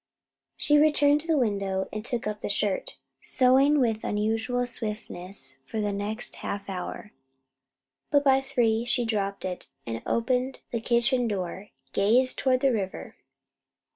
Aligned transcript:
She 0.57 0.79
returned 0.79 1.21
to 1.21 1.27
the 1.27 1.37
window 1.37 1.87
and 1.93 2.03
took 2.03 2.25
up 2.25 2.41
the 2.41 2.49
shirt, 2.49 2.97
sewing 3.21 3.77
with 3.79 4.03
unusual 4.03 4.65
swiftness 4.65 5.57
for 5.67 5.79
the 5.79 5.91
next 5.91 6.37
half 6.37 6.67
hour; 6.67 7.11
but 8.09 8.23
by 8.23 8.41
three 8.41 8.83
she 8.83 9.05
dropped 9.05 9.45
it, 9.45 9.67
and 9.85 10.01
opening 10.07 10.55
the 10.71 10.81
kitchen 10.81 11.27
door, 11.27 11.69
gazed 11.93 12.39
toward 12.39 12.61
the 12.61 12.71
river. 12.73 13.15